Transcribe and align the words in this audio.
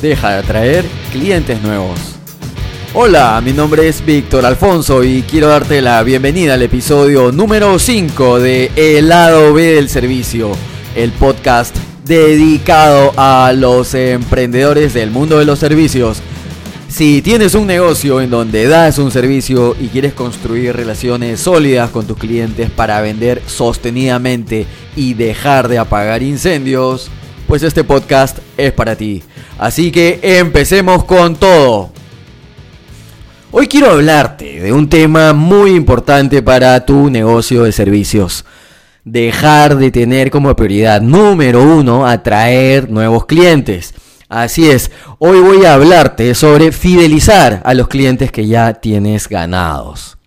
deja 0.00 0.30
de 0.30 0.38
atraer 0.38 0.84
clientes 1.12 1.60
nuevos. 1.62 1.98
Hola, 2.94 3.40
mi 3.44 3.52
nombre 3.52 3.88
es 3.88 4.04
Víctor 4.04 4.46
Alfonso 4.46 5.04
y 5.04 5.22
quiero 5.22 5.48
darte 5.48 5.82
la 5.82 6.02
bienvenida 6.02 6.54
al 6.54 6.62
episodio 6.62 7.32
número 7.32 7.78
5 7.78 8.40
de 8.40 8.70
El 8.74 9.08
lado 9.08 9.52
B 9.52 9.74
del 9.74 9.88
servicio, 9.88 10.52
el 10.94 11.12
podcast 11.12 11.76
dedicado 12.04 13.12
a 13.16 13.52
los 13.54 13.94
emprendedores 13.94 14.94
del 14.94 15.10
mundo 15.10 15.38
de 15.38 15.44
los 15.44 15.58
servicios. 15.58 16.22
Si 16.88 17.20
tienes 17.20 17.54
un 17.54 17.66
negocio 17.66 18.22
en 18.22 18.30
donde 18.30 18.66
das 18.68 18.98
un 18.98 19.10
servicio 19.10 19.76
y 19.78 19.88
quieres 19.88 20.14
construir 20.14 20.74
relaciones 20.74 21.40
sólidas 21.40 21.90
con 21.90 22.06
tus 22.06 22.16
clientes 22.16 22.70
para 22.70 23.00
vender 23.02 23.42
sostenidamente 23.46 24.66
y 24.94 25.14
dejar 25.14 25.68
de 25.68 25.78
apagar 25.78 26.22
incendios, 26.22 27.10
pues 27.46 27.62
este 27.62 27.84
podcast 27.84 28.38
es 28.56 28.72
para 28.72 28.96
ti. 28.96 29.22
Así 29.58 29.90
que 29.90 30.20
empecemos 30.22 31.04
con 31.04 31.36
todo. 31.36 31.90
Hoy 33.52 33.68
quiero 33.68 33.92
hablarte 33.92 34.60
de 34.60 34.72
un 34.72 34.88
tema 34.88 35.32
muy 35.32 35.70
importante 35.70 36.42
para 36.42 36.84
tu 36.84 37.08
negocio 37.10 37.62
de 37.62 37.72
servicios. 37.72 38.44
Dejar 39.04 39.76
de 39.76 39.90
tener 39.90 40.30
como 40.30 40.54
prioridad 40.56 41.00
número 41.00 41.62
uno 41.62 42.06
atraer 42.06 42.90
nuevos 42.90 43.26
clientes. 43.26 43.94
Así 44.28 44.68
es, 44.68 44.90
hoy 45.18 45.38
voy 45.38 45.64
a 45.64 45.74
hablarte 45.74 46.34
sobre 46.34 46.72
fidelizar 46.72 47.62
a 47.64 47.74
los 47.74 47.86
clientes 47.86 48.32
que 48.32 48.46
ya 48.48 48.74
tienes 48.74 49.28
ganados. 49.28 50.18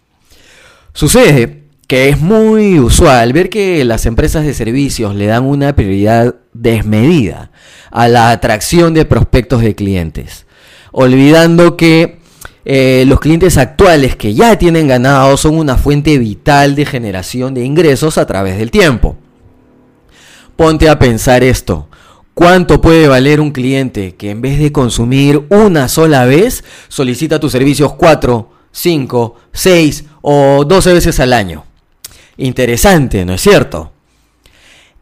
Sucede 0.93 1.58
que 1.89 2.07
es 2.07 2.21
muy 2.21 2.79
usual 2.79 3.33
ver 3.33 3.49
que 3.49 3.83
las 3.83 4.05
empresas 4.05 4.45
de 4.45 4.53
servicios 4.53 5.15
le 5.15 5.25
dan 5.25 5.43
una 5.43 5.75
prioridad 5.75 6.35
desmedida 6.53 7.49
a 7.89 8.07
la 8.07 8.29
atracción 8.29 8.93
de 8.93 9.05
prospectos 9.05 9.63
de 9.63 9.73
clientes, 9.73 10.45
olvidando 10.91 11.77
que 11.77 12.19
eh, 12.63 13.05
los 13.07 13.19
clientes 13.19 13.57
actuales 13.57 14.15
que 14.15 14.35
ya 14.35 14.55
tienen 14.59 14.87
ganados 14.87 15.41
son 15.41 15.57
una 15.57 15.77
fuente 15.77 16.19
vital 16.19 16.75
de 16.75 16.85
generación 16.85 17.55
de 17.55 17.65
ingresos 17.65 18.19
a 18.19 18.27
través 18.27 18.59
del 18.59 18.69
tiempo. 18.69 19.17
Ponte 20.55 20.89
a 20.89 20.99
pensar 20.99 21.43
esto. 21.43 21.89
¿Cuánto 22.35 22.81
puede 22.81 23.07
valer 23.07 23.41
un 23.41 23.49
cliente 23.49 24.13
que 24.13 24.29
en 24.29 24.41
vez 24.41 24.59
de 24.59 24.71
consumir 24.71 25.43
una 25.49 25.87
sola 25.87 26.25
vez 26.25 26.63
solicita 26.87 27.39
tus 27.39 27.51
servicios 27.51 27.93
4, 27.93 28.47
5, 28.71 29.35
6 29.53 30.05
o 30.21 30.65
12 30.65 30.93
veces 30.93 31.19
al 31.19 31.33
año? 31.33 31.65
Interesante, 32.41 33.25
¿no 33.25 33.33
es 33.33 33.41
cierto? 33.41 33.91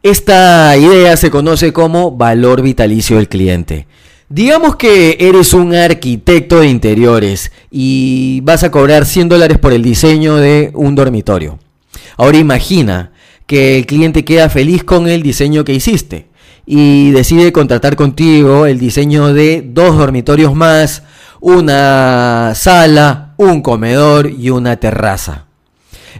Esta 0.02 0.76
idea 0.76 1.16
se 1.16 1.30
conoce 1.30 1.72
como 1.72 2.10
valor 2.10 2.62
vitalicio 2.62 3.16
del 3.16 3.28
cliente. 3.28 3.86
Digamos 4.28 4.74
que 4.74 5.16
eres 5.20 5.54
un 5.54 5.72
arquitecto 5.72 6.58
de 6.58 6.66
interiores 6.66 7.52
y 7.70 8.40
vas 8.40 8.64
a 8.64 8.72
cobrar 8.72 9.06
100 9.06 9.28
dólares 9.28 9.58
por 9.58 9.72
el 9.72 9.84
diseño 9.84 10.34
de 10.34 10.72
un 10.74 10.96
dormitorio. 10.96 11.60
Ahora 12.16 12.38
imagina 12.38 13.12
que 13.46 13.78
el 13.78 13.86
cliente 13.86 14.24
queda 14.24 14.48
feliz 14.48 14.82
con 14.82 15.06
el 15.06 15.22
diseño 15.22 15.62
que 15.62 15.74
hiciste 15.74 16.26
y 16.66 17.12
decide 17.12 17.52
contratar 17.52 17.94
contigo 17.94 18.66
el 18.66 18.80
diseño 18.80 19.32
de 19.32 19.62
dos 19.64 19.96
dormitorios 19.96 20.56
más, 20.56 21.04
una 21.40 22.52
sala, 22.56 23.34
un 23.36 23.62
comedor 23.62 24.28
y 24.28 24.50
una 24.50 24.76
terraza 24.76 25.47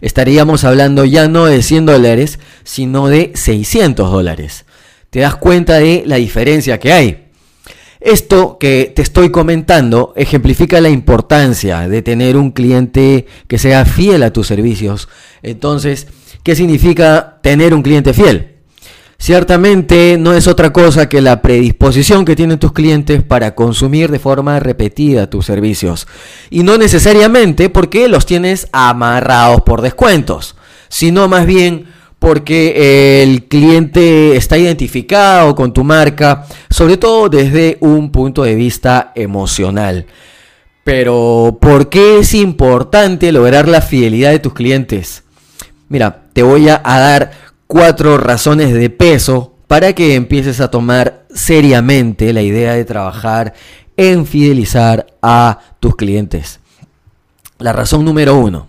estaríamos 0.01 0.64
hablando 0.64 1.05
ya 1.05 1.29
no 1.29 1.47
de 1.47 1.63
100 1.63 1.86
dólares, 1.86 2.39
sino 2.64 3.09
de 3.09 3.33
600 3.35 4.11
dólares. 4.11 4.64
¿Te 5.11 5.20
das 5.20 5.36
cuenta 5.36 5.79
de 5.79 6.03
la 6.07 6.17
diferencia 6.17 6.79
que 6.79 6.92
hay? 6.92 7.29
Esto 8.01 8.58
que 8.58 8.92
te 8.95 9.03
estoy 9.03 9.31
comentando 9.31 10.13
ejemplifica 10.14 10.81
la 10.81 10.89
importancia 10.89 11.89
de 11.89 12.03
tener 12.03 12.37
un 12.37 12.53
cliente 12.53 13.27
que 13.48 13.58
sea 13.58 13.85
fiel 13.85 14.23
a 14.23 14.33
tus 14.33 14.47
servicios. 14.47 15.08
Entonces, 15.42 16.07
¿qué 16.45 16.55
significa 16.55 17.39
tener 17.42 17.75
un 17.75 17.83
cliente 17.83 18.14
fiel? 18.14 18.48
Ciertamente 19.18 20.17
no 20.18 20.33
es 20.33 20.46
otra 20.46 20.73
cosa 20.73 21.08
que 21.08 21.20
la 21.20 21.42
predisposición 21.42 22.24
que 22.24 22.36
tienen 22.36 22.58
tus 22.58 22.73
clientes 22.73 23.23
para 23.23 23.55
consumir 23.55 24.11
de 24.11 24.20
forma 24.20 24.61
repetida 24.61 25.29
tus 25.29 25.46
servicios. 25.46 26.06
Y 26.51 26.62
no 26.62 26.79
necesariamente 26.79 27.68
porque 27.68 28.08
los 28.08 28.27
tienes 28.27 28.68
amarrados 28.73 29.62
por 29.62 29.83
descuentos, 29.83 30.55
sino 30.89 31.27
más 31.28 31.46
bien 31.46 31.86
porque 32.18 33.23
el 33.23 33.45
cliente 33.45 34.36
está 34.36 34.57
identificado 34.58 35.55
con 35.55 35.73
tu 35.73 35.84
marca, 35.84 36.46
sobre 36.70 36.96
todo 36.96 37.28
desde 37.28 37.77
un 37.80 38.11
punto 38.11 38.42
de 38.42 38.55
vista 38.55 39.12
emocional. 39.14 40.07
Pero, 40.84 41.58
¿por 41.61 41.90
qué 41.90 42.20
es 42.20 42.34
importante 42.34 43.30
lograr 43.30 43.68
la 43.68 43.83
fidelidad 43.83 44.30
de 44.30 44.39
tus 44.39 44.55
clientes? 44.55 45.23
Mira, 45.89 46.23
te 46.33 46.42
voy 46.42 46.68
a, 46.68 46.80
dar 46.83 47.30
cuatro 47.68 48.18
razones 48.18 48.73
de 48.73 48.90
peso 48.90 49.55
para 49.68 49.92
que 49.92 50.17
empieces 50.17 50.61
a 50.61 50.70
tomar 50.70 51.27
seriamente 51.33 52.33
la 52.33 52.42
idea 52.42 52.73
de 52.73 52.84
trabajar 52.84 53.55
en 53.96 54.27
fidelizar 54.27 55.06
a 55.23 55.61
tus 55.78 55.95
clientes. 55.95 56.58
La 57.58 57.73
razón 57.73 58.05
número 58.05 58.36
uno, 58.36 58.68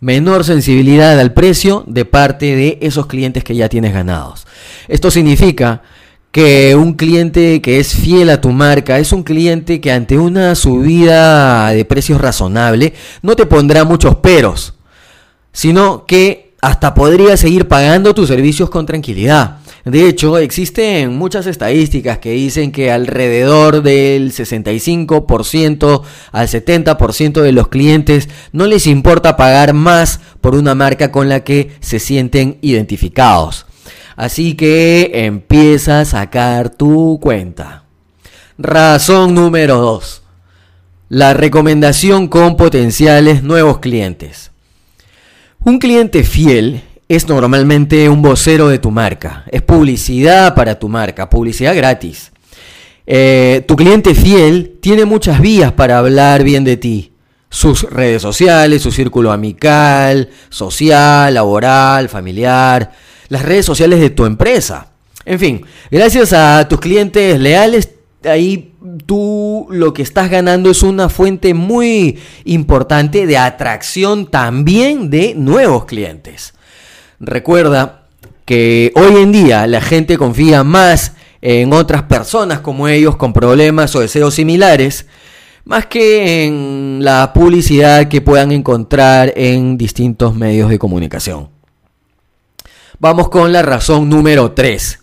menor 0.00 0.44
sensibilidad 0.44 1.18
al 1.18 1.34
precio 1.34 1.82
de 1.86 2.04
parte 2.04 2.54
de 2.54 2.78
esos 2.80 3.06
clientes 3.06 3.42
que 3.42 3.56
ya 3.56 3.68
tienes 3.68 3.92
ganados. 3.92 4.46
Esto 4.86 5.10
significa 5.10 5.82
que 6.30 6.76
un 6.76 6.92
cliente 6.92 7.60
que 7.62 7.80
es 7.80 7.94
fiel 7.94 8.30
a 8.30 8.40
tu 8.40 8.50
marca 8.50 8.98
es 8.98 9.12
un 9.12 9.24
cliente 9.24 9.80
que 9.80 9.90
ante 9.90 10.18
una 10.18 10.54
subida 10.54 11.70
de 11.70 11.84
precios 11.84 12.20
razonable 12.20 12.92
no 13.22 13.34
te 13.34 13.46
pondrá 13.46 13.84
muchos 13.84 14.16
peros, 14.16 14.74
sino 15.52 16.04
que 16.06 16.45
hasta 16.66 16.94
podría 16.94 17.36
seguir 17.36 17.68
pagando 17.68 18.12
tus 18.12 18.26
servicios 18.26 18.70
con 18.70 18.86
tranquilidad. 18.86 19.58
De 19.84 20.08
hecho, 20.08 20.36
existen 20.36 21.16
muchas 21.16 21.46
estadísticas 21.46 22.18
que 22.18 22.32
dicen 22.32 22.72
que 22.72 22.90
alrededor 22.90 23.84
del 23.84 24.32
65% 24.32 26.02
al 26.32 26.48
70% 26.48 27.40
de 27.40 27.52
los 27.52 27.68
clientes 27.68 28.28
no 28.50 28.66
les 28.66 28.88
importa 28.88 29.36
pagar 29.36 29.74
más 29.74 30.18
por 30.40 30.56
una 30.56 30.74
marca 30.74 31.12
con 31.12 31.28
la 31.28 31.44
que 31.44 31.70
se 31.78 32.00
sienten 32.00 32.58
identificados. 32.62 33.66
Así 34.16 34.54
que 34.54 35.12
empieza 35.24 36.00
a 36.00 36.04
sacar 36.04 36.70
tu 36.70 37.20
cuenta. 37.22 37.84
Razón 38.58 39.34
número 39.34 39.76
2. 39.78 40.22
La 41.10 41.32
recomendación 41.32 42.26
con 42.26 42.56
potenciales 42.56 43.44
nuevos 43.44 43.78
clientes. 43.78 44.50
Un 45.66 45.80
cliente 45.80 46.22
fiel 46.22 46.80
es 47.08 47.26
normalmente 47.26 48.08
un 48.08 48.22
vocero 48.22 48.68
de 48.68 48.78
tu 48.78 48.92
marca, 48.92 49.42
es 49.50 49.62
publicidad 49.62 50.54
para 50.54 50.78
tu 50.78 50.88
marca, 50.88 51.28
publicidad 51.28 51.74
gratis. 51.74 52.30
Eh, 53.04 53.64
tu 53.66 53.74
cliente 53.74 54.14
fiel 54.14 54.78
tiene 54.80 55.04
muchas 55.04 55.40
vías 55.40 55.72
para 55.72 55.98
hablar 55.98 56.44
bien 56.44 56.62
de 56.62 56.76
ti. 56.76 57.14
Sus 57.50 57.82
redes 57.82 58.22
sociales, 58.22 58.80
su 58.80 58.92
círculo 58.92 59.32
amical, 59.32 60.28
social, 60.50 61.34
laboral, 61.34 62.08
familiar, 62.08 62.92
las 63.26 63.42
redes 63.42 63.66
sociales 63.66 63.98
de 63.98 64.10
tu 64.10 64.24
empresa. 64.24 64.92
En 65.24 65.40
fin, 65.40 65.66
gracias 65.90 66.32
a 66.32 66.68
tus 66.68 66.78
clientes 66.78 67.40
leales 67.40 67.90
ahí 68.22 68.72
tú 69.04 69.66
lo 69.70 69.92
que 69.92 70.02
estás 70.02 70.30
ganando 70.30 70.70
es 70.70 70.82
una 70.82 71.08
fuente 71.08 71.54
muy 71.54 72.18
importante 72.44 73.26
de 73.26 73.38
atracción 73.38 74.26
también 74.26 75.10
de 75.10 75.34
nuevos 75.34 75.84
clientes. 75.84 76.54
Recuerda 77.20 78.06
que 78.44 78.92
hoy 78.94 79.22
en 79.22 79.32
día 79.32 79.66
la 79.66 79.80
gente 79.80 80.16
confía 80.16 80.64
más 80.64 81.12
en 81.42 81.72
otras 81.72 82.04
personas 82.04 82.60
como 82.60 82.88
ellos 82.88 83.16
con 83.16 83.32
problemas 83.32 83.94
o 83.94 84.00
deseos 84.00 84.34
similares, 84.34 85.06
más 85.64 85.86
que 85.86 86.44
en 86.44 86.98
la 87.02 87.32
publicidad 87.32 88.08
que 88.08 88.20
puedan 88.20 88.52
encontrar 88.52 89.32
en 89.36 89.76
distintos 89.76 90.34
medios 90.34 90.70
de 90.70 90.78
comunicación. 90.78 91.48
Vamos 92.98 93.28
con 93.28 93.52
la 93.52 93.62
razón 93.62 94.08
número 94.08 94.52
3. 94.52 95.00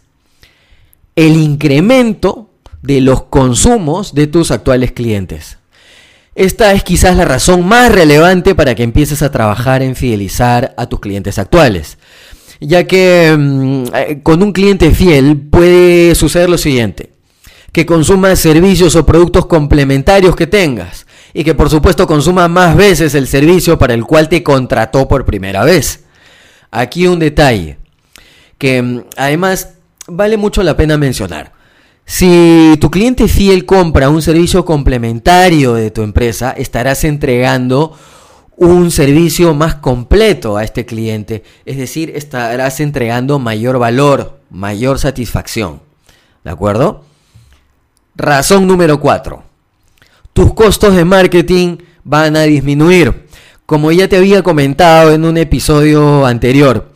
El 1.15 1.35
incremento 1.35 2.49
de 2.83 3.01
los 3.01 3.24
consumos 3.24 4.13
de 4.13 4.27
tus 4.27 4.51
actuales 4.51 4.91
clientes. 4.91 5.57
Esta 6.35 6.74
es 6.74 6.83
quizás 6.83 7.15
la 7.15 7.25
razón 7.25 7.65
más 7.65 7.91
relevante 7.91 8.56
para 8.56 8.75
que 8.75 8.83
empieces 8.83 9.21
a 9.21 9.31
trabajar 9.31 9.81
en 9.81 9.95
fidelizar 9.95 10.74
a 10.77 10.88
tus 10.88 11.00
clientes 11.00 11.39
actuales. 11.39 11.97
Ya 12.59 12.85
que 12.85 13.35
mm, 13.38 13.83
eh, 13.95 14.19
con 14.21 14.44
un 14.44 14.51
cliente 14.51 14.91
fiel 14.91 15.38
puede 15.38 16.13
suceder 16.15 16.50
lo 16.50 16.57
siguiente. 16.57 17.12
Que 17.71 17.85
consuma 17.85 18.35
servicios 18.35 18.95
o 18.95 19.06
productos 19.06 19.45
complementarios 19.45 20.36
que 20.36 20.47
tengas. 20.47 21.07
Y 21.33 21.44
que 21.44 21.56
por 21.56 21.69
supuesto 21.69 22.06
consuma 22.06 22.47
más 22.47 22.75
veces 22.75 23.15
el 23.15 23.27
servicio 23.27 23.77
para 23.77 23.94
el 23.94 24.06
cual 24.06 24.27
te 24.27 24.44
contrató 24.44 25.07
por 25.07 25.25
primera 25.25 25.63
vez. 25.63 26.03
Aquí 26.71 27.07
un 27.07 27.19
detalle 27.19 27.77
que 28.57 28.81
mm, 28.81 29.03
además 29.18 29.75
vale 30.07 30.38
mucho 30.38 30.63
la 30.63 30.75
pena 30.75 30.97
mencionar. 30.97 31.52
Si 32.05 32.77
tu 32.81 32.91
cliente 32.91 33.27
fiel 33.27 33.65
compra 33.65 34.09
un 34.09 34.21
servicio 34.21 34.65
complementario 34.65 35.73
de 35.73 35.89
tu 35.89 36.01
empresa, 36.01 36.51
estarás 36.51 37.03
entregando 37.05 37.97
un 38.55 38.91
servicio 38.91 39.53
más 39.53 39.75
completo 39.75 40.57
a 40.57 40.63
este 40.63 40.85
cliente. 40.85 41.44
Es 41.65 41.77
decir, 41.77 42.11
estarás 42.15 42.79
entregando 42.79 43.39
mayor 43.39 43.79
valor, 43.79 44.39
mayor 44.50 45.00
satisfacción. 45.00 45.81
¿De 46.44 46.51
acuerdo? 46.51 47.03
Razón 48.15 48.67
número 48.67 49.00
4. 49.00 49.44
Tus 50.33 50.53
costos 50.53 50.95
de 50.95 51.05
marketing 51.05 51.77
van 52.03 52.35
a 52.35 52.44
disminuir. 52.44 53.27
Como 53.65 53.91
ya 53.91 54.07
te 54.07 54.17
había 54.17 54.44
comentado 54.44 55.13
en 55.13 55.25
un 55.25 55.38
episodio 55.38 56.25
anterior, 56.25 56.92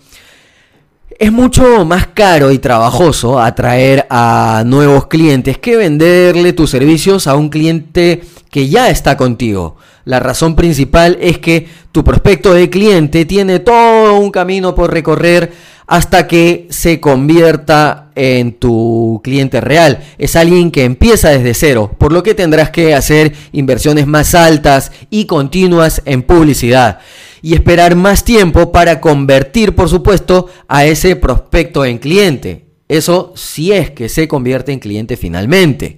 es 1.19 1.31
mucho 1.31 1.83
más 1.85 2.07
caro 2.07 2.51
y 2.51 2.59
trabajoso 2.59 3.39
atraer 3.39 4.05
a 4.09 4.63
nuevos 4.65 5.07
clientes 5.07 5.57
que 5.57 5.75
venderle 5.75 6.53
tus 6.53 6.69
servicios 6.69 7.25
a 7.27 7.35
un 7.35 7.49
cliente 7.49 8.21
que 8.51 8.69
ya 8.69 8.89
está 8.89 9.17
contigo. 9.17 9.77
La 10.05 10.19
razón 10.19 10.55
principal 10.55 11.17
es 11.19 11.39
que 11.39 11.67
tu 11.91 12.03
prospecto 12.03 12.53
de 12.53 12.69
cliente 12.69 13.25
tiene 13.25 13.59
todo 13.59 14.19
un 14.19 14.29
camino 14.29 14.75
por 14.75 14.93
recorrer 14.93 15.51
hasta 15.87 16.27
que 16.27 16.67
se 16.69 16.99
convierta 16.99 18.09
en 18.15 18.53
tu 18.53 19.19
cliente 19.23 19.59
real. 19.59 20.03
Es 20.17 20.35
alguien 20.35 20.69
que 20.69 20.83
empieza 20.83 21.29
desde 21.29 21.53
cero, 21.53 21.91
por 21.97 22.13
lo 22.13 22.23
que 22.23 22.35
tendrás 22.35 22.69
que 22.69 22.93
hacer 22.93 23.33
inversiones 23.53 24.05
más 24.05 24.35
altas 24.35 24.91
y 25.09 25.25
continuas 25.25 26.01
en 26.05 26.23
publicidad 26.23 26.99
y 27.47 27.53
esperar 27.53 27.95
más 27.95 28.25
tiempo 28.25 28.73
para 28.73 28.99
convertir, 28.99 29.73
por 29.73 29.87
supuesto, 29.87 30.49
a 30.67 30.83
ese 30.83 31.15
prospecto 31.15 31.85
en 31.85 31.97
cliente. 31.97 32.65
Eso 32.89 33.31
si 33.37 33.71
es 33.71 33.89
que 33.89 34.09
se 34.09 34.27
convierte 34.27 34.73
en 34.73 34.79
cliente 34.79 35.15
finalmente. 35.15 35.95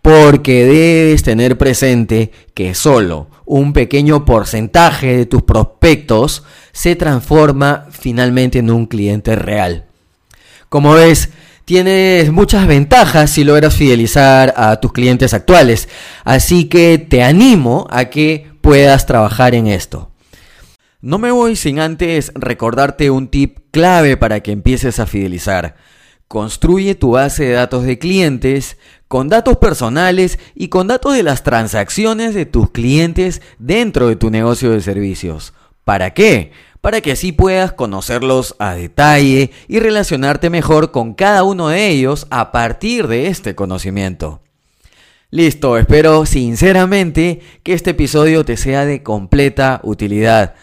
Porque 0.00 0.64
debes 0.64 1.24
tener 1.24 1.58
presente 1.58 2.30
que 2.54 2.76
solo 2.76 3.26
un 3.44 3.72
pequeño 3.72 4.24
porcentaje 4.24 5.16
de 5.16 5.26
tus 5.26 5.42
prospectos 5.42 6.44
se 6.70 6.94
transforma 6.94 7.88
finalmente 7.90 8.60
en 8.60 8.70
un 8.70 8.86
cliente 8.86 9.34
real. 9.34 9.86
Como 10.68 10.92
ves, 10.92 11.30
tienes 11.64 12.30
muchas 12.30 12.68
ventajas 12.68 13.28
si 13.28 13.42
logras 13.42 13.74
fidelizar 13.74 14.54
a 14.56 14.76
tus 14.76 14.92
clientes 14.92 15.34
actuales, 15.34 15.88
así 16.22 16.66
que 16.66 16.98
te 16.98 17.24
animo 17.24 17.88
a 17.90 18.04
que 18.04 18.52
puedas 18.60 19.04
trabajar 19.04 19.56
en 19.56 19.66
esto. 19.66 20.11
No 21.04 21.18
me 21.18 21.32
voy 21.32 21.56
sin 21.56 21.80
antes 21.80 22.30
recordarte 22.36 23.10
un 23.10 23.26
tip 23.26 23.58
clave 23.72 24.16
para 24.16 24.38
que 24.38 24.52
empieces 24.52 25.00
a 25.00 25.06
fidelizar. 25.06 25.74
Construye 26.28 26.94
tu 26.94 27.10
base 27.10 27.46
de 27.46 27.52
datos 27.54 27.82
de 27.82 27.98
clientes 27.98 28.76
con 29.08 29.28
datos 29.28 29.56
personales 29.56 30.38
y 30.54 30.68
con 30.68 30.86
datos 30.86 31.14
de 31.14 31.24
las 31.24 31.42
transacciones 31.42 32.34
de 32.36 32.46
tus 32.46 32.70
clientes 32.70 33.42
dentro 33.58 34.06
de 34.06 34.14
tu 34.14 34.30
negocio 34.30 34.70
de 34.70 34.80
servicios. 34.80 35.54
¿Para 35.82 36.14
qué? 36.14 36.52
Para 36.80 37.00
que 37.00 37.10
así 37.10 37.32
puedas 37.32 37.72
conocerlos 37.72 38.54
a 38.60 38.74
detalle 38.74 39.50
y 39.66 39.80
relacionarte 39.80 40.50
mejor 40.50 40.92
con 40.92 41.14
cada 41.14 41.42
uno 41.42 41.66
de 41.66 41.88
ellos 41.88 42.28
a 42.30 42.52
partir 42.52 43.08
de 43.08 43.26
este 43.26 43.56
conocimiento. 43.56 44.40
Listo, 45.30 45.76
espero 45.78 46.26
sinceramente 46.26 47.40
que 47.64 47.72
este 47.72 47.90
episodio 47.90 48.44
te 48.44 48.56
sea 48.56 48.84
de 48.84 49.02
completa 49.02 49.80
utilidad. 49.82 50.54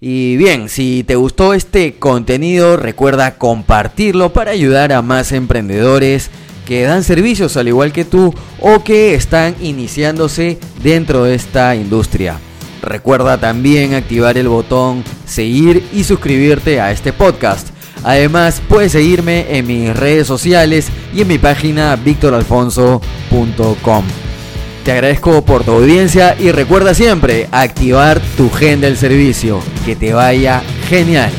Y 0.00 0.36
bien, 0.36 0.68
si 0.68 1.02
te 1.02 1.16
gustó 1.16 1.54
este 1.54 1.94
contenido, 1.94 2.76
recuerda 2.76 3.36
compartirlo 3.36 4.32
para 4.32 4.52
ayudar 4.52 4.92
a 4.92 5.02
más 5.02 5.32
emprendedores 5.32 6.30
que 6.66 6.82
dan 6.82 7.02
servicios 7.02 7.56
al 7.56 7.66
igual 7.66 7.92
que 7.92 8.04
tú 8.04 8.32
o 8.60 8.84
que 8.84 9.14
están 9.14 9.56
iniciándose 9.60 10.58
dentro 10.82 11.24
de 11.24 11.34
esta 11.34 11.74
industria. 11.74 12.38
Recuerda 12.80 13.38
también 13.38 13.94
activar 13.94 14.38
el 14.38 14.48
botón 14.48 15.02
seguir 15.26 15.84
y 15.92 16.04
suscribirte 16.04 16.80
a 16.80 16.92
este 16.92 17.12
podcast. 17.12 17.70
Además, 18.04 18.62
puedes 18.68 18.92
seguirme 18.92 19.58
en 19.58 19.66
mis 19.66 19.96
redes 19.96 20.28
sociales 20.28 20.86
y 21.12 21.22
en 21.22 21.28
mi 21.28 21.38
página 21.38 21.96
victoralfonso.com. 21.96 24.04
Te 24.88 24.92
agradezco 24.92 25.42
por 25.42 25.64
tu 25.64 25.72
audiencia 25.72 26.34
y 26.38 26.50
recuerda 26.50 26.94
siempre 26.94 27.46
activar 27.52 28.22
tu 28.38 28.48
gen 28.48 28.80
del 28.80 28.96
servicio. 28.96 29.60
Que 29.84 29.94
te 29.96 30.14
vaya 30.14 30.62
genial. 30.88 31.30